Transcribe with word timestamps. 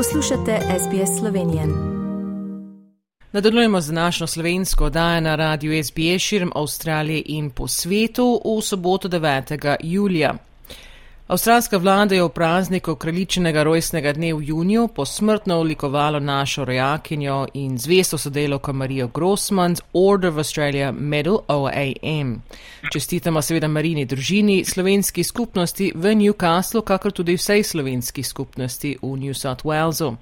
Poslušate 0.00 0.58
SBS 0.78 1.18
Slovenijo. 1.18 1.62
Nadaljujemo 3.32 3.80
z 3.80 3.92
našo 3.92 4.26
slovensko 4.26 4.84
oddajo 4.84 5.20
na 5.20 5.36
radiju 5.36 5.84
SBS 5.84 6.22
širom 6.22 6.52
Avstralije 6.54 7.22
in 7.26 7.50
po 7.50 7.68
svetu 7.68 8.40
v 8.58 8.62
soboto 8.62 9.08
9. 9.08 9.76
julija. 9.82 10.34
Avstralska 11.30 11.78
vlada 11.78 12.14
je 12.14 12.22
v 12.22 12.28
prazniku 12.28 12.94
kraljičnega 12.94 13.62
rojstnega 13.62 14.12
dne 14.12 14.32
v 14.34 14.48
juniju 14.48 14.88
posmrtno 14.88 15.58
olikovalo 15.58 16.18
našo 16.20 16.64
rojakinjo 16.64 17.46
in 17.54 17.78
zvesto 17.78 18.18
sodelovko 18.18 18.72
Marijo 18.72 19.08
Grossman 19.08 19.76
Order 19.92 20.30
of 20.30 20.36
Australia 20.36 20.92
Medal 20.92 21.38
OAM. 21.48 22.42
Čestitamo 22.92 23.42
seveda 23.42 23.68
Marini 23.68 24.06
družini, 24.06 24.64
slovenski 24.64 25.24
skupnosti 25.24 25.92
v 25.94 26.14
Newcastlu, 26.14 26.82
kakor 26.82 27.12
tudi 27.12 27.36
vsej 27.36 27.62
slovenski 27.62 28.22
skupnosti 28.22 28.96
v 29.02 29.16
New 29.16 29.34
South 29.34 29.62
Walesu. 29.62 30.16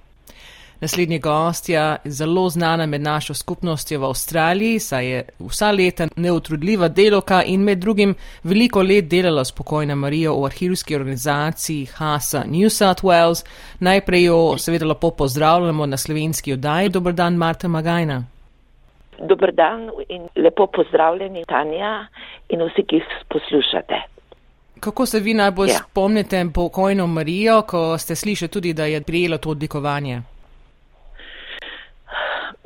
Naslednji 0.80 1.18
gostja 1.18 1.96
je 2.04 2.10
zelo 2.10 2.48
znana 2.48 2.86
med 2.86 3.00
našo 3.00 3.34
skupnostjo 3.34 4.00
v 4.00 4.04
Avstraliji, 4.04 4.78
saj 4.78 5.06
je 5.06 5.22
vsa 5.38 5.70
leta 5.70 6.06
neutrudljiva 6.16 6.88
deloka 6.88 7.42
in 7.42 7.64
med 7.64 7.78
drugim 7.78 8.14
veliko 8.42 8.82
let 8.82 9.08
delala 9.08 9.44
s 9.44 9.52
pokojno 9.52 9.96
Marijo 9.96 10.36
v 10.40 10.44
arhivski 10.44 10.96
organizaciji 10.96 11.86
HASA 11.86 12.44
New 12.46 12.70
South 12.70 13.02
Wales. 13.04 13.44
Najprej 13.80 14.24
jo 14.24 14.58
seveda 14.58 14.86
lepo 14.86 15.10
pozdravljamo 15.10 15.86
na 15.86 15.96
slovenski 15.96 16.52
oddaji. 16.52 16.88
Dobr 16.88 17.12
dan, 17.12 17.34
Marta 17.34 17.68
Magajna. 17.68 18.24
Dobr 19.18 19.52
dan 19.52 19.90
in 20.08 20.28
lepo 20.36 20.66
pozdravljeni, 20.66 21.44
Tanja 21.48 22.06
in 22.48 22.62
vsi, 22.62 22.86
ki 22.86 22.96
jih 22.96 23.04
poslušate. 23.28 24.02
Kako 24.80 25.06
se 25.06 25.20
vi 25.20 25.34
najbolj 25.34 25.68
ja. 25.68 25.74
spomnite 25.74 26.46
pokojno 26.54 27.06
Marijo, 27.06 27.62
ko 27.62 27.98
ste 27.98 28.14
slišali 28.14 28.48
tudi, 28.48 28.72
da 28.72 28.84
je 28.84 29.02
prijelo 29.02 29.38
to 29.38 29.50
odlikovanje? 29.50 30.22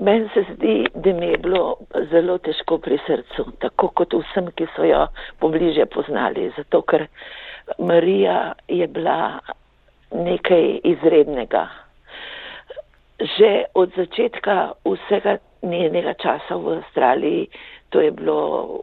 Meni 0.03 0.29
se 0.35 0.43
zdi, 0.55 0.87
da 0.95 1.13
mi 1.13 1.27
je 1.27 1.39
bilo 1.39 1.77
zelo 2.11 2.39
težko 2.43 2.79
pri 2.83 2.99
srcu, 3.07 3.45
tako 3.63 3.89
kot 4.01 4.15
vsem, 4.19 4.49
ki 4.59 4.67
so 4.75 4.87
jo 4.89 5.05
pobliže 5.39 5.87
poznali, 5.87 6.49
zato 6.57 6.83
ker 6.83 7.07
Marija 7.79 8.53
je 8.69 8.87
bila 8.87 9.39
nekaj 10.11 10.81
izrednega. 10.85 11.69
Že 13.37 13.53
od 13.79 13.95
začetka 13.97 14.73
vsega 14.85 15.37
njenega 15.63 16.15
časa 16.19 16.59
v 16.59 16.81
Avstraliji, 16.81 17.47
to 17.95 18.01
je 18.01 18.11
bilo 18.11 18.83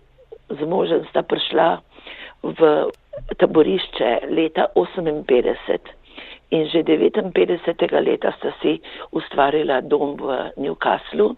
z 0.49 0.65
možem 0.65 1.03
sta 1.11 1.21
prišla 1.21 1.81
v 2.43 2.89
taborišče 3.37 4.31
leta 4.31 4.71
58 4.75 5.98
in 6.49 6.65
že 6.69 6.83
59. 6.83 8.01
leta 8.01 8.31
sta 8.37 8.51
si 8.61 8.81
ustvarila 9.11 9.81
dom 9.81 10.17
v 10.17 10.51
Newcastlu 10.57 11.37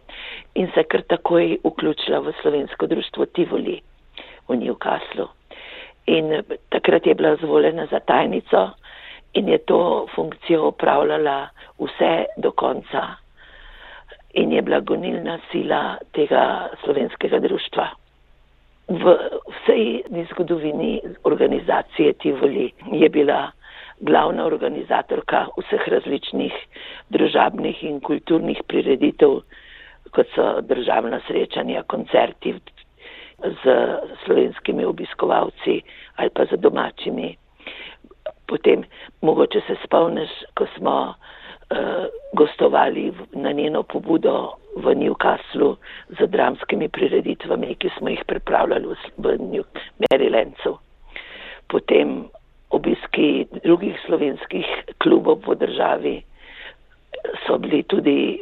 in 0.56 0.72
se 0.74 0.84
kar 0.84 1.04
takoj 1.04 1.60
vključila 1.64 2.20
v 2.20 2.34
slovensko 2.42 2.88
društvo 2.88 3.26
Tivoli 3.26 3.82
v 4.48 4.56
Newcastlu. 4.56 5.28
In 6.08 6.44
takrat 6.70 7.06
je 7.08 7.16
bila 7.16 7.36
zvoljena 7.36 7.86
za 7.92 8.00
tajnico 8.00 8.70
in 9.34 9.50
je 9.50 9.58
to 9.58 10.08
funkcijo 10.16 10.68
upravljala 10.68 11.50
vse 11.80 12.26
do 12.38 12.52
konca 12.52 13.16
in 14.34 14.52
je 14.52 14.62
bila 14.62 14.80
gonilna 14.80 15.40
sila 15.52 15.98
tega 16.12 16.70
slovenskega 16.84 17.40
društva. 17.40 17.88
V 18.88 19.04
vsej 19.48 20.04
zgodovini 20.32 21.02
organizacije 21.24 22.14
Tivoli 22.14 22.72
je 22.92 23.10
bila 23.10 23.52
glavna 24.02 24.46
organizatorka 24.46 25.46
vseh 25.58 25.88
različnih 25.94 26.54
družabnih 27.10 27.84
in 27.84 28.00
kulturnih 28.02 28.62
prireditev, 28.68 29.42
kot 30.12 30.28
so 30.36 30.62
državna 30.62 31.22
srečanja, 31.28 31.84
koncerti 31.88 32.56
z 33.42 33.76
slovenskimi 34.26 34.86
obiskovalci 34.86 35.82
ali 36.16 36.30
pa 36.30 36.46
z 36.46 36.58
domačimi. 36.58 37.36
Potem 38.48 38.84
mogoče 39.22 39.62
se 39.68 39.76
spomniš, 39.86 40.30
ko 40.58 40.68
smo 40.78 40.96
uh, 41.14 42.06
gostovali 42.34 43.14
na 43.32 43.52
njeno 43.52 43.84
pobudo 43.84 44.54
v 44.76 44.96
Newcastlu 44.96 45.76
z 46.20 46.28
dramskimi 46.28 46.90
prireditvami, 46.90 47.76
ki 47.76 47.90
smo 47.98 48.10
jih 48.10 48.24
pripravljali 48.28 48.88
v, 48.88 48.96
v 49.18 49.64
Marylandcu. 50.04 50.78
Potem 51.68 52.28
obiski 52.72 53.28
drugih 53.64 54.00
slovenskih 54.06 54.66
klubov 54.98 55.42
po 55.42 55.56
državi 55.56 56.22
so 57.46 57.58
bili 57.58 57.84
tudi 57.84 58.40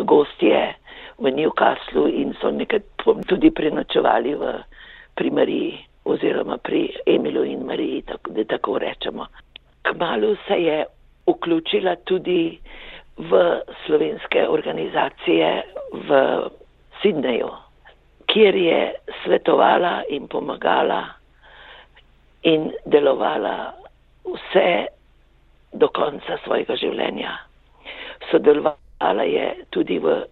gostje 0.00 0.74
v 1.18 1.30
Newcastlu 1.30 2.08
in 2.10 2.32
so 2.34 2.50
nekaj 2.50 2.80
tudi 3.26 3.50
prenočevali 3.50 4.34
v, 4.34 4.54
pri 5.14 5.28
Mariji 5.30 5.72
oziroma 6.04 6.56
pri 6.58 6.80
Emilu 7.06 7.44
in 7.44 7.60
Mariji, 7.62 8.02
tako, 8.02 8.32
da 8.32 8.44
tako 8.46 8.78
rečemo. 8.78 9.26
Kmalu 9.84 10.36
se 10.46 10.56
je 10.56 10.78
vključila 11.26 11.96
tudi 11.98 12.58
v 13.18 13.30
slovenske 13.86 14.48
organizacije 14.48 15.50
v 15.92 16.10
Sidneju, 17.02 17.50
kjer 18.26 18.54
je 18.56 18.80
svetovala 19.24 20.02
in 20.08 20.28
pomagala 20.28 21.19
in 22.42 22.72
delovala 22.86 23.72
vse 24.24 24.86
do 25.72 25.88
konca 25.88 26.38
svojega 26.44 26.76
življenja. 26.76 27.36
Sodelovala 28.30 29.24
je 29.28 29.46
tudi 29.70 29.98
v 29.98 30.22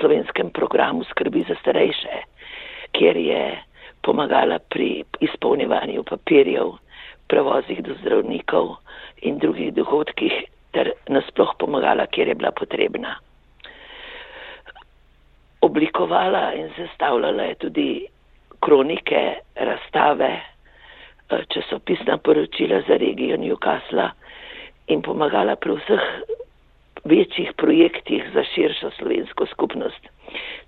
slovenskem 0.00 0.50
programu 0.50 1.04
skrbi 1.10 1.44
za 1.48 1.56
starejše, 1.60 2.22
kjer 2.92 3.16
je 3.16 3.42
pomagala 4.02 4.58
pri 4.72 5.04
izpolnjevanju 5.20 6.04
papirjev, 6.08 6.76
prevozih 7.28 7.82
do 7.84 7.94
zdravnikov 8.00 8.78
in 9.22 9.38
drugih 9.38 9.74
dogodkih 9.76 10.32
ter 10.72 10.92
nasploh 11.12 11.52
pomagala, 11.60 12.06
kjer 12.06 12.28
je 12.28 12.34
bila 12.34 12.52
potrebna. 12.52 13.16
Oblikovala 15.60 16.54
in 16.56 16.70
sestavljala 16.76 17.50
je 17.50 17.54
tudi 17.54 17.90
kronike, 18.64 19.40
razstave, 19.56 20.30
časopisna 21.28 22.18
poročila 22.18 22.80
za 22.88 22.96
regijo 22.96 23.36
Newcastle 23.36 24.10
in 24.86 25.02
pomagala 25.02 25.56
pri 25.56 25.76
vseh 25.76 26.04
večjih 27.04 27.52
projektih 27.56 28.24
za 28.34 28.44
širšo 28.54 28.90
slovensko 28.90 29.46
skupnost. 29.46 30.08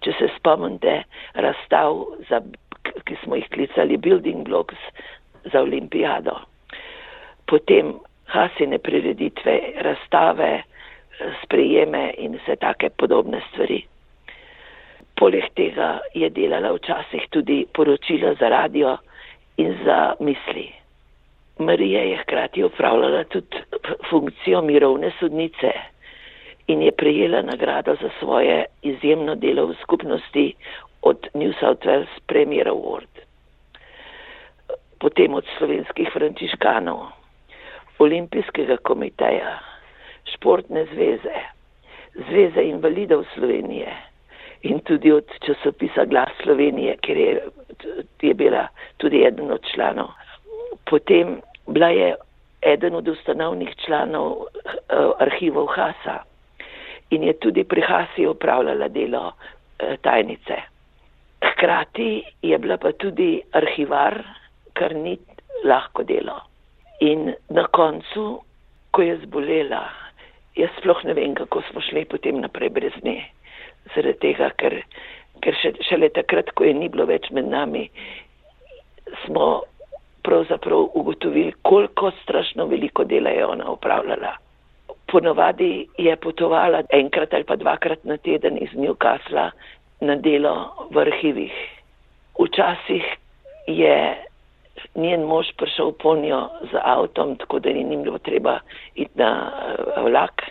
Če 0.01 0.13
se 0.19 0.29
spomnite 0.37 1.03
razstav, 1.35 2.05
za, 2.29 2.41
ki 3.05 3.17
smo 3.25 3.37
jih 3.37 3.49
klicali 3.49 3.97
Building 3.97 4.49
Blocks 4.49 4.79
za 5.53 5.61
olimpijado, 5.61 6.39
potem 7.47 7.95
hasine 8.25 8.79
prireditve, 8.79 9.59
razstave, 9.85 10.63
sprejeme 11.43 12.11
in 12.19 12.39
vse 12.39 12.57
take 12.57 12.91
podobne 12.97 13.43
stvari. 13.51 13.83
Poleg 15.21 15.51
tega 15.57 15.99
je 16.15 16.31
delala 16.33 16.73
včasih 16.73 17.27
tudi 17.31 17.65
poročila 17.73 18.35
za 18.41 18.49
radio, 18.49 18.97
in 19.61 19.77
za 19.85 20.15
misli. 20.21 20.73
Marija 21.59 22.03
je 22.03 22.17
hkrati 22.17 22.65
upravljala 22.65 23.25
tudi 23.25 23.57
funkcijo 24.11 24.63
mirovne 24.63 25.13
sodnice 25.21 25.73
in 26.67 26.83
je 26.83 26.93
prejela 26.93 27.43
nagrado 27.43 27.97
za 28.03 28.11
svoje 28.19 28.65
izjemno 28.83 29.35
delo 29.35 29.67
v 29.67 29.75
skupnosti 29.83 30.55
od 31.03 31.27
New 31.35 31.53
South 31.61 31.87
Wales 31.87 32.15
Premier 32.27 32.69
Award, 32.69 33.15
potem 34.99 35.35
od 35.35 35.45
slovenskih 35.59 36.09
frančiškanov, 36.13 37.01
olimpijskega 37.99 38.77
komiteja, 38.77 39.59
športne 40.25 40.87
zveze, 40.93 41.37
zveze 42.15 42.63
invalidov 42.63 43.25
Slovenije 43.35 44.10
in 44.63 44.81
tudi 44.81 45.13
od 45.13 45.25
časopisa 45.41 46.05
Glas 46.05 46.29
Slovenije, 46.43 46.97
kjer 47.01 47.19
je, 47.19 47.43
je 48.23 48.35
bila 48.35 48.67
tudi 48.97 49.25
eden 49.25 49.51
od 49.51 49.65
članov. 49.75 50.09
Potem 50.91 51.41
bila 51.67 51.89
je 51.89 52.15
eden 52.61 52.95
od 52.95 53.09
ustanovnih 53.09 53.77
članov 53.87 54.33
uh, 54.33 54.47
arhivov 55.19 55.67
Hasa 55.67 56.23
in 57.11 57.23
je 57.23 57.33
tudi 57.33 57.65
pri 57.65 57.81
Hasi 57.81 58.27
upravljala 58.27 58.89
delo 58.89 59.27
uh, 59.27 59.97
tajnice. 60.01 60.57
Hkrati 61.45 62.23
je 62.43 62.59
bila 62.59 62.77
pa 62.77 62.93
tudi 62.93 63.41
arhivar, 63.53 64.23
kar 64.73 64.95
ni 64.95 65.19
lahko 65.65 66.03
delo. 66.03 66.41
In 67.01 67.35
na 67.49 67.67
koncu, 67.67 68.43
ko 68.91 69.03
je 69.03 69.17
zbolela, 69.25 69.89
jaz 70.57 70.71
sploh 70.79 71.05
ne 71.05 71.15
vem, 71.15 71.35
kako 71.35 71.63
smo 71.71 71.81
šli 71.81 72.05
potem 72.05 72.41
naprej 72.41 72.69
brez 72.69 72.93
nje 73.03 73.25
zaradi 73.95 74.19
tega, 74.21 74.51
ker, 74.61 74.81
ker 75.45 75.59
še, 75.63 75.75
šele 75.89 76.11
takrat, 76.15 76.53
ko 76.55 76.65
je 76.65 76.75
ni 76.75 76.89
bilo 76.89 77.07
več 77.11 77.31
med 77.35 77.49
nami, 77.51 77.89
smo 79.25 79.63
pravzaprav 80.23 80.91
ugotovili, 80.95 81.53
koliko 81.63 82.11
strašno 82.23 82.67
veliko 82.67 83.05
dela 83.05 83.31
je 83.31 83.47
ona 83.47 83.71
upravljala. 83.71 84.37
Ponovadi 85.13 85.89
je 85.99 86.17
potovala 86.17 86.83
enkrat 86.95 87.35
ali 87.35 87.45
pa 87.45 87.57
dvakrat 87.57 88.05
na 88.05 88.17
teden 88.17 88.59
iz 88.61 88.71
Newcasla 88.79 89.51
na 90.01 90.17
delo 90.17 90.87
v 90.91 90.99
arhivih. 90.99 91.57
Včasih 92.39 93.05
je 93.67 93.97
njen 94.95 95.23
mož 95.23 95.47
prišel 95.57 95.93
po 95.93 96.17
njo 96.17 96.49
z 96.73 96.79
avtom, 96.83 97.37
tako 97.37 97.59
da 97.59 97.71
ni 97.71 97.97
bilo 97.97 98.19
treba 98.19 98.59
iti 98.95 99.11
na 99.15 99.51
eh, 99.51 100.01
vlak. 100.01 100.43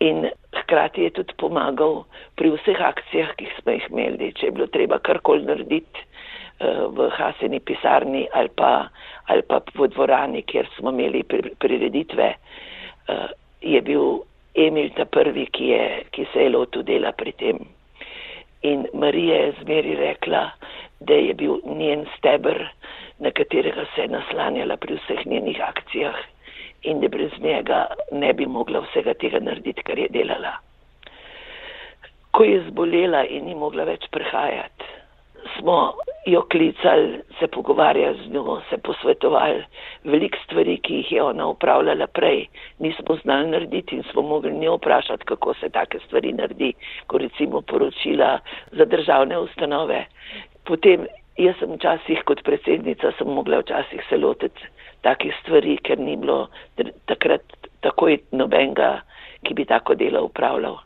In 0.00 0.30
hkrati 0.56 1.02
je 1.02 1.10
tudi 1.10 1.34
pomagal 1.36 2.04
pri 2.40 2.54
vseh 2.54 2.80
akcijah, 2.80 3.34
ki 3.36 3.50
smo 3.58 3.74
jih 3.76 3.88
imeli, 3.90 4.30
če 4.32 4.48
je 4.48 4.54
bilo 4.56 4.68
treba 4.72 4.96
karkoli 4.98 5.44
narediti 5.44 6.00
eh, 6.00 6.86
v 6.88 7.10
Haseni 7.16 7.60
pisarni 7.60 8.24
ali 8.32 8.48
pa, 8.56 8.88
ali 9.28 9.44
pa 9.44 9.60
v 9.76 9.90
dvorani, 9.92 10.40
kjer 10.48 10.70
smo 10.78 10.94
imeli 10.94 11.20
prireditve, 11.60 12.30
eh, 12.32 13.28
je 13.60 13.82
bil 13.84 14.24
Emil 14.56 14.88
ta 14.96 15.04
prvi, 15.04 15.44
ki, 15.46 15.68
je, 15.70 15.84
ki 16.10 16.24
se 16.32 16.48
je 16.48 16.50
lotil 16.50 16.82
dela 16.82 17.12
pri 17.12 17.32
tem. 17.38 17.60
In 18.66 18.88
Marija 18.92 19.36
je 19.44 19.52
zmeri 19.60 19.94
rekla, 20.00 20.48
da 21.06 21.14
je 21.14 21.36
bil 21.38 21.60
njen 21.76 22.02
stebr, 22.16 22.58
na 23.20 23.30
katerega 23.30 23.84
se 23.94 24.08
je 24.08 24.14
naslanjala 24.16 24.76
pri 24.80 24.96
vseh 24.96 25.22
njenih 25.28 25.60
akcijah 25.60 26.18
in 26.82 27.00
da 27.00 27.08
brez 27.08 27.32
njega 27.40 27.86
ne 28.12 28.32
bi 28.32 28.46
mogla 28.46 28.80
vsega 28.80 29.14
tega 29.14 29.40
narediti, 29.40 29.82
kar 29.82 29.98
je 29.98 30.08
delala. 30.08 30.56
Ko 32.30 32.44
je 32.44 32.62
zbolela 32.68 33.24
in 33.26 33.44
ni 33.44 33.54
mogla 33.54 33.84
več 33.84 34.06
prihajati, 34.10 34.84
smo 35.58 35.92
jo 36.26 36.42
klicali, 36.42 37.20
se 37.38 37.46
pogovarjali 37.46 38.18
z 38.24 38.32
njo, 38.32 38.60
se 38.70 38.78
posvetovali. 38.78 39.64
Veliko 40.04 40.38
stvari, 40.44 40.76
ki 40.76 40.94
jih 40.94 41.12
je 41.12 41.22
ona 41.22 41.46
upravljala 41.46 42.06
prej, 42.06 42.46
nismo 42.78 43.16
znali 43.22 43.50
narediti 43.50 43.96
in 43.96 44.02
smo 44.12 44.22
mogli 44.22 44.52
njo 44.52 44.74
vprašati, 44.76 45.24
kako 45.24 45.54
se 45.54 45.70
take 45.70 45.98
stvari 46.06 46.32
naredi, 46.32 46.72
ko 47.06 47.18
recimo 47.18 47.60
poročila 47.60 48.38
za 48.72 48.84
državne 48.84 49.38
ustanove. 49.38 50.04
Potem 50.64 51.06
jaz 51.44 51.56
sem 51.60 51.72
včasih 51.76 52.22
kot 52.28 52.42
predsednica 52.44 53.12
sem 53.18 53.28
mogla 53.28 53.62
včasih 53.62 54.02
se 54.08 54.16
lotiti 54.16 54.68
takih 55.04 55.34
stvari, 55.40 55.78
ker 55.80 55.98
ni 55.98 56.16
bilo 56.20 56.48
takrat 57.08 57.42
takoj 57.84 58.18
nobenega, 58.36 59.00
ki 59.44 59.54
bi 59.56 59.64
tako 59.64 59.96
delo 59.96 60.26
upravljal. 60.28 60.76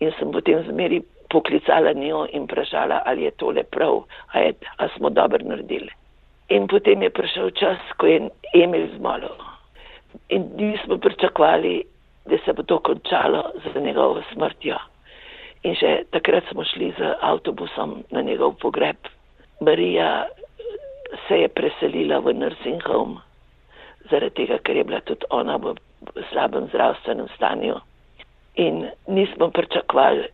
In 0.00 0.12
sem 0.18 0.32
potem 0.32 0.62
zmeri 0.68 1.00
poklicala 1.32 1.94
njo 1.96 2.26
in 2.32 2.44
vprašala, 2.44 3.02
ali 3.06 3.24
je 3.24 3.30
tole 3.40 3.64
prav, 3.64 4.04
a, 4.32 4.38
je, 4.38 4.52
a 4.76 4.88
smo 4.96 5.10
dobro 5.10 5.40
naredili. 5.44 5.90
In 6.48 6.68
potem 6.68 7.02
je 7.02 7.10
prišel 7.10 7.50
čas, 7.50 7.80
ko 7.96 8.06
je 8.06 8.28
Emil 8.54 8.86
zmolil. 8.96 9.34
In 10.28 10.50
nismo 10.56 10.98
pričakovali, 10.98 11.82
da 12.26 12.36
se 12.44 12.52
bo 12.52 12.62
to 12.62 12.78
končalo 12.78 13.42
z 13.64 13.80
njegovo 13.80 14.22
smrtjo. 14.32 14.76
In 15.64 15.74
še 15.80 16.04
takrat 16.12 16.44
smo 16.52 16.64
šli 16.64 16.92
z 16.98 17.14
avtobusom 17.20 18.02
na 18.12 18.20
njegov 18.20 18.58
pogreb. 18.60 18.96
Marija 19.60 20.26
se 21.28 21.40
je 21.40 21.48
preselila 21.48 22.18
v 22.18 22.34
nursing 22.34 22.82
home, 22.86 23.20
zaradi 24.10 24.34
tega, 24.34 24.58
ker 24.58 24.76
je 24.76 24.84
bila 24.84 25.00
tudi 25.00 25.26
ona 25.30 25.56
v 25.56 25.74
slabem 26.32 26.68
zdravstvenem 26.68 27.28
stanju. 27.36 27.76
In 28.56 28.90
nismo 29.06 29.50
pričakovali, 29.50 30.28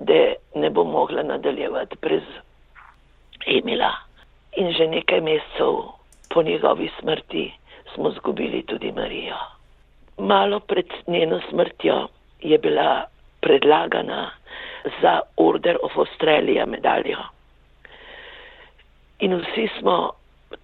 da 0.00 0.34
ne 0.54 0.70
bo 0.70 0.84
mogla 0.84 1.22
nadaljevati 1.22 1.96
brez 2.02 2.22
Emila. 3.46 3.92
In 4.56 4.72
že 4.72 4.86
nekaj 4.86 5.20
mesecev 5.20 5.74
po 6.30 6.42
njegovi 6.42 6.90
smrti 7.00 7.52
smo 7.94 8.10
zgubili 8.10 8.62
tudi 8.62 8.92
Marijo. 8.92 9.36
Malo 10.18 10.60
pred 10.60 10.86
njeno 11.06 11.40
smrtjo 11.50 12.08
je 12.40 12.58
bila 12.58 13.04
predlagana 13.40 14.30
za 15.02 15.20
Order 15.36 15.76
of 15.82 15.96
Australia 15.96 16.66
medaljo. 16.66 17.18
In 19.20 19.34
vsi 19.36 19.68
smo 19.78 20.12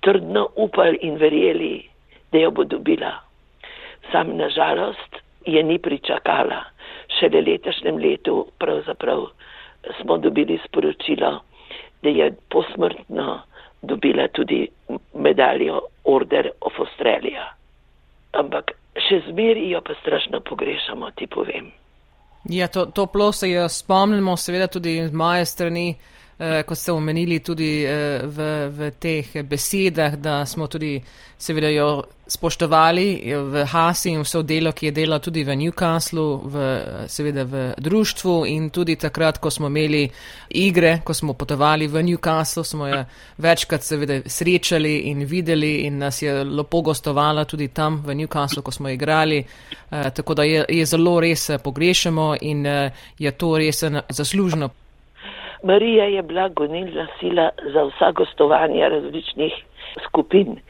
trdno 0.00 0.48
upali 0.56 0.98
in 1.02 1.16
verjeli, 1.16 1.88
da 2.32 2.38
jo 2.38 2.50
bo 2.50 2.64
dobila. 2.64 3.12
Sam 4.12 4.36
nažalost 4.36 5.16
je 5.46 5.62
ni 5.62 5.78
pričakala 5.78 6.64
šele 7.20 7.40
letošnjem 7.40 7.96
letu 7.96 8.46
pravzaprav 8.58 9.26
smo 10.00 10.18
dobili 10.18 10.58
sporočilo, 10.68 11.40
da 12.02 12.08
je 12.08 12.34
posmrtno 12.50 13.42
dobila 13.82 14.28
tudi 14.28 14.68
medaljo 15.14 15.80
Order 16.04 16.50
of 16.60 16.72
Australia. 16.78 17.44
Ampak 18.32 18.70
še 19.08 19.20
zmeri 19.30 19.70
jo 19.70 19.80
pa 19.80 19.94
strašno 20.00 20.40
pogrešamo, 20.40 21.10
ti 21.10 21.26
povem. 21.26 21.70
Ja, 22.50 22.68
to, 22.68 22.86
to 22.86 23.06
plo 23.06 23.32
se 23.32 23.50
jo 23.50 23.68
spomnimo, 23.68 24.36
seveda 24.36 24.66
tudi 24.66 25.08
z 25.08 25.12
moje 25.12 25.44
strani. 25.44 25.94
Eh, 26.38 26.62
kot 26.68 26.76
ste 26.78 26.92
omenili 26.92 27.38
tudi 27.40 27.80
eh, 27.80 28.20
v, 28.28 28.68
v 28.68 28.90
teh 29.00 29.38
besedah, 29.48 30.18
da 30.20 30.44
smo 30.44 30.66
tudi 30.68 30.98
seveda 31.38 31.70
jo 31.72 32.04
spoštovali 32.28 33.32
v 33.52 33.64
Hasi 33.64 34.12
in 34.12 34.20
vso 34.20 34.42
delo, 34.44 34.74
ki 34.76 34.90
je 34.90 34.92
delal 34.92 35.22
tudi 35.24 35.46
v 35.48 35.56
Newcastlu, 35.56 36.26
v, 36.44 36.66
seveda 37.08 37.46
v 37.48 37.64
društvu 37.80 38.36
in 38.52 38.68
tudi 38.68 38.98
takrat, 39.00 39.40
ko 39.40 39.48
smo 39.48 39.72
imeli 39.72 40.04
igre, 40.60 41.00
ko 41.00 41.16
smo 41.16 41.32
potovali 41.32 41.88
v 41.88 42.04
Newcastlu, 42.04 42.64
smo 42.68 42.92
jo 42.92 43.00
večkrat 43.40 43.82
seveda 43.82 44.20
srečali 44.26 45.08
in 45.08 45.24
videli 45.24 45.86
in 45.88 46.04
nas 46.04 46.20
je 46.20 46.44
lepo 46.44 46.82
gostovala 46.82 47.48
tudi 47.48 47.72
tam 47.72 48.02
v 48.04 48.12
Newcastlu, 48.12 48.60
ko 48.60 48.70
smo 48.70 48.92
igrali. 48.92 49.40
Eh, 49.40 50.10
tako 50.12 50.34
da 50.34 50.44
je, 50.44 50.66
je 50.68 50.84
zelo 50.84 51.20
res 51.20 51.48
pogrešamo 51.64 52.34
in 52.42 52.66
je 53.16 53.30
to 53.32 53.56
res 53.56 53.84
zaslužno. 54.08 54.85
Marija 55.66 56.04
je 56.04 56.22
bila 56.22 56.48
gonilna 56.48 57.06
sila 57.20 57.48
za 57.72 57.82
vsa 57.88 58.12
gostovanja 58.12 58.88
različnih 58.88 59.54
skupin. 60.04 60.60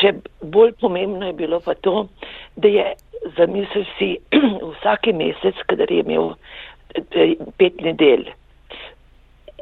Še 0.00 0.14
bolj 0.42 0.72
pomembno 0.80 1.26
je 1.26 1.36
bilo 1.36 1.60
pa 1.64 1.74
to, 1.74 2.06
da 2.56 2.68
je 2.68 2.86
zamisel 3.36 3.84
si 3.98 4.10
vsaki 4.72 5.12
mesec, 5.12 5.60
kadar 5.66 5.92
je 5.92 6.04
imel 6.04 6.32
eh, 6.94 7.34
pet 7.60 7.80
nedelj, 7.84 8.30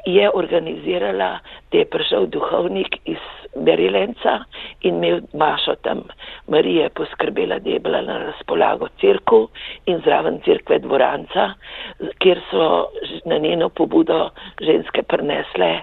je 0.07 0.31
organizirala, 0.35 1.39
da 1.73 1.79
je 1.79 1.85
prišel 1.85 2.27
duhovnik 2.27 2.97
iz 3.05 3.23
Berilenca 3.57 4.39
in 4.81 4.95
imel 4.95 5.21
mašo 5.35 5.75
tam. 5.83 6.03
Marija 6.49 6.83
je 6.83 6.89
poskrbela, 6.89 7.59
da 7.59 7.71
je 7.71 7.79
bila 7.79 8.01
na 8.01 8.19
razpolago 8.19 8.89
crkvu 9.01 9.49
in 9.87 10.01
zraven 10.05 10.41
crkve 10.45 10.79
dvoranca, 10.79 11.51
kjer 12.19 12.41
so 12.51 12.87
na 13.25 13.39
njeno 13.39 13.69
pobudo 13.69 14.31
ženske 14.61 15.03
prinesle 15.03 15.81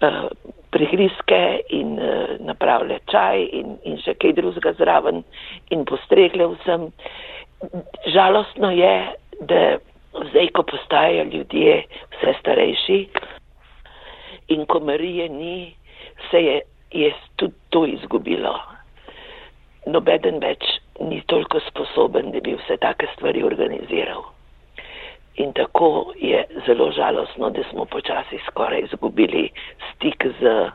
uh, 0.00 0.30
prihriske 0.70 1.60
in 1.68 1.98
uh, 1.98 2.40
napravile 2.40 2.98
čaj 3.10 3.42
in, 3.52 3.76
in 3.84 3.98
še 4.04 4.14
kaj 4.14 4.32
drugega 4.40 4.72
zraven 4.78 5.22
in 5.70 5.84
postregle 5.84 6.48
vsem. 6.54 6.90
Žalostno 8.12 8.70
je, 8.70 8.96
da 9.40 9.76
zdaj, 10.30 10.48
ko 10.54 10.62
postajajo 10.62 11.24
ljudje 11.32 11.82
vse 12.16 12.34
starejši, 12.40 12.98
in 14.48 14.66
ko 14.66 14.80
Marije 14.80 15.28
ni, 15.28 15.74
se 16.30 16.42
je, 16.44 16.60
je 16.90 17.12
tudi 17.36 17.54
to 17.70 17.86
izgubilo. 17.86 18.54
Nobeden 19.86 20.40
več 20.42 20.64
ni 21.00 21.20
toliko 21.26 21.60
sposoben, 21.68 22.32
da 22.32 22.40
bi 22.40 22.56
vse 22.56 22.76
take 22.82 23.06
stvari 23.14 23.44
organiziral. 23.44 24.24
In 25.36 25.52
tako 25.52 26.12
je 26.16 26.44
zelo 26.66 26.90
žalostno, 26.96 27.50
da 27.50 27.62
smo 27.70 27.84
počasi 27.84 28.38
skoraj 28.48 28.86
izgubili 28.88 29.50
stik 29.90 30.26
z 30.40 30.70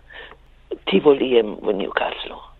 Tivolijem 0.85 1.57
v 1.61 1.73
Newcastlu. 1.73 2.50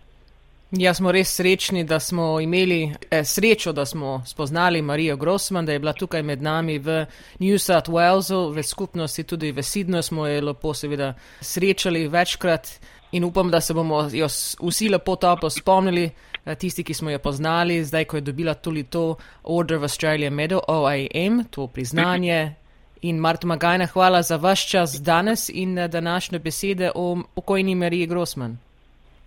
Ja, 0.72 0.94
smo 0.94 1.12
res 1.12 1.34
srečni, 1.36 1.84
da 1.84 1.98
smo 2.00 2.40
imeli 2.40 2.94
eh, 3.10 3.24
srečo, 3.24 3.72
da 3.72 3.84
smo 3.86 4.22
spoznali 4.26 4.82
Marijo 4.82 5.16
Grossman, 5.16 5.66
da 5.66 5.72
je 5.72 5.78
bila 5.78 5.92
tukaj 5.92 6.22
med 6.22 6.42
nami 6.42 6.78
v 6.78 7.04
New 7.38 7.58
South 7.58 7.90
Walesu, 7.90 8.54
v 8.56 8.62
skupnosti 8.62 9.22
tudi 9.22 9.52
v 9.52 9.60
Sydneyju 9.60 10.02
smo 10.02 10.26
jo 10.26 10.40
lepo 10.46 10.74
seveda 10.74 11.12
srečali 11.40 12.08
večkrat 12.08 12.80
in 13.12 13.24
upam, 13.24 13.50
da 13.50 13.60
se 13.60 13.74
bomo 13.74 14.08
jo 14.12 14.26
vsi 14.62 14.88
lepo 14.88 15.16
topo 15.16 15.50
spomnili, 15.50 16.10
eh, 16.44 16.54
tisti, 16.54 16.84
ki 16.84 16.94
smo 16.94 17.10
jo 17.10 17.18
poznali, 17.18 17.84
zdaj, 17.84 18.04
ko 18.04 18.16
je 18.16 18.20
dobila 18.20 18.54
tudi 18.54 18.82
to 18.82 19.16
Order 19.44 19.76
of 19.76 19.82
Australia 19.82 20.30
Medal, 20.30 20.60
OAM, 20.68 21.44
to 21.50 21.66
priznanje. 21.66 22.54
In 23.02 23.16
Marta 23.18 23.46
Magajna, 23.46 23.86
hvala 23.86 24.22
za 24.22 24.36
vaš 24.36 24.68
čas 24.70 25.02
danes 25.02 25.48
in 25.48 25.78
eh, 25.78 25.88
današnje 25.88 26.38
besede 26.38 26.90
o 26.94 27.18
pokojni 27.34 27.74
Mariji 27.74 28.06
Grossman 28.06 28.58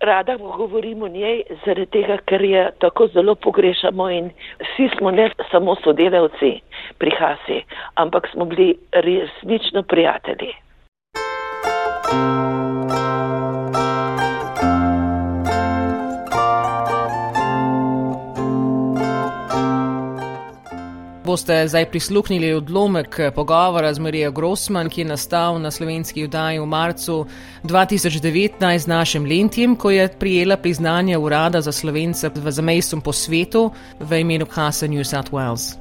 rada 0.06 0.36
govorim 0.36 1.02
o 1.02 1.08
njej, 1.08 1.42
zaradi 1.64 1.90
tega, 1.98 2.16
ker 2.28 2.44
je 2.44 2.70
tako 2.78 3.06
zelo 3.14 3.34
pogrešamo 3.34 4.10
in 4.10 4.30
vsi 4.62 4.88
smo 4.98 5.10
ne 5.10 5.30
samo 5.50 5.76
sodelavci 5.84 6.52
pri 6.98 7.10
Hasi, 7.18 7.62
ampak 7.94 8.28
smo 8.32 8.44
bili 8.44 8.74
resnično 8.92 9.82
prijatelji. 9.82 10.52
Boste 21.36 21.68
zdaj 21.68 21.90
prisluhnili 21.90 22.54
odlomek 22.54 23.20
pogovora 23.34 23.94
z 23.94 23.98
Marijo 23.98 24.30
Grossman, 24.32 24.88
ki 24.88 25.00
je 25.00 25.04
nastal 25.04 25.58
na 25.60 25.70
slovenski 25.70 26.20
judaji 26.20 26.58
v 26.58 26.66
marcu 26.66 27.26
2019 27.62 28.78
z 28.78 28.86
našim 28.86 29.24
Lentjem, 29.24 29.76
ko 29.76 29.90
je 29.90 30.08
prijela 30.08 30.56
priznanje 30.56 31.18
Urada 31.18 31.60
za 31.60 31.72
slovence 31.72 32.30
v 32.34 32.50
zamejstvu 32.50 33.00
po 33.00 33.12
svetu 33.12 33.70
v 34.00 34.20
imenu 34.20 34.46
Kasa 34.46 34.86
New 34.86 35.04
South 35.04 35.30
Wales. 35.30 35.76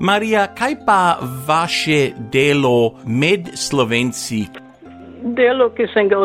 Marija, 0.00 0.48
kaj 0.54 0.74
pa 0.86 1.18
vaše 1.46 2.10
delo 2.32 2.98
med 3.06 3.54
slovenci? 3.54 4.67
Delo, 5.22 5.68
ki 5.74 5.86
sem 5.92 6.08
ga 6.08 6.20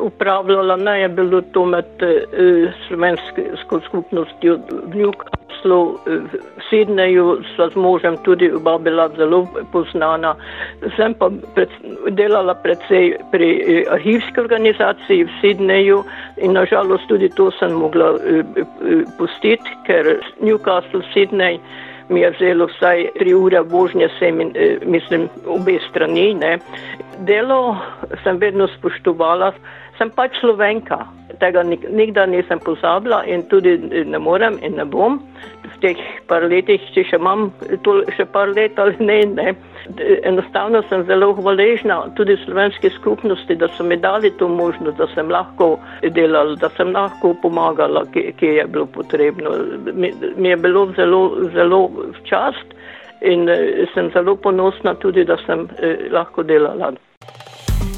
upravljala, 0.00 0.76
ne 0.76 1.00
je 1.00 1.08
bilo 1.08 1.40
to 1.52 1.64
med 1.66 2.02
eh, 2.06 2.70
slovensko 2.86 3.80
skupnostjo 3.86 4.58
v 4.70 4.94
Newcastlu, 4.94 5.78
v 6.06 6.40
Sydneyju, 6.68 7.40
sva 7.54 7.66
z 7.72 7.82
možem 7.82 8.18
tudi 8.22 8.50
oba 8.54 8.76
bila 8.78 9.08
zelo 9.16 9.42
poznana. 9.72 10.36
Sem 10.96 11.14
pa 11.18 11.30
pred, 11.56 11.72
delala 12.14 12.54
predvsej 12.62 13.16
pri 13.34 13.50
eh, 13.58 13.82
arhivski 13.90 14.40
organizaciji 14.40 15.26
v 15.26 15.36
Sydneyju 15.42 15.98
in 16.38 16.54
nažalost 16.54 17.10
tudi 17.10 17.30
to 17.34 17.50
sem 17.58 17.74
mogla 17.74 18.14
eh, 18.22 18.46
eh, 18.46 19.04
pustiti, 19.18 19.76
ker 19.86 20.14
Newcastle, 20.38 21.02
Sydney 21.14 21.58
mi 22.08 22.20
je 22.20 22.30
vzelo 22.30 22.66
vsaj 22.66 23.06
tri 23.18 23.34
ure 23.34 23.60
vožnje, 23.60 24.08
sem, 24.18 24.40
eh, 24.40 24.78
mislim, 24.84 25.28
obe 25.46 25.78
strani. 25.90 26.34
Ne. 26.34 26.58
Delo 27.26 27.76
sem 28.22 28.38
vedno 28.38 28.68
spoštovala, 28.78 29.52
sem 29.98 30.10
pač 30.14 30.38
slovenka. 30.40 31.00
Tega 31.38 31.62
nikdar 31.62 32.28
nisem 32.30 32.58
pozabila 32.62 33.20
in 33.26 33.44
tudi 33.50 33.76
ne 34.06 34.18
morem 34.18 34.58
in 34.62 34.78
ne 34.78 34.86
bom 34.86 35.18
v 35.62 35.74
teh 35.82 35.98
par 36.30 36.46
letih, 36.50 36.82
če 36.94 37.04
še 37.06 37.18
imam 37.20 37.48
to 37.86 38.00
še 38.16 38.26
par 38.32 38.50
let 38.54 38.78
ali 38.78 38.96
ne. 39.00 39.18
ne. 39.34 39.56
Enostavno 40.28 40.82
sem 40.90 41.04
zelo 41.08 41.30
hvaležna 41.38 42.00
tudi 42.18 42.36
slovenski 42.42 42.90
skupnosti, 42.98 43.54
da 43.56 43.70
so 43.72 43.86
mi 43.86 43.96
dali 43.96 44.30
to 44.36 44.48
možnost, 44.48 44.98
da 44.98 45.06
sem 45.14 45.30
lahko 45.32 45.78
delala, 46.02 46.58
da 46.60 46.68
sem 46.76 46.92
lahko 46.92 47.32
pomagala, 47.42 48.04
kje 48.12 48.52
je 48.58 48.66
bilo 48.68 48.84
potrebno. 48.86 49.54
Mi, 49.94 50.12
mi 50.36 50.52
je 50.52 50.58
bilo 50.60 50.90
zelo, 50.98 51.22
zelo 51.54 51.86
včast 52.20 52.76
in 53.24 53.48
eh, 53.48 53.86
sem 53.94 54.10
zelo 54.12 54.36
ponosna 54.36 54.94
tudi, 54.94 55.24
da 55.24 55.38
sem 55.46 55.68
eh, 55.80 56.08
lahko 56.12 56.44
delala. 56.44 56.92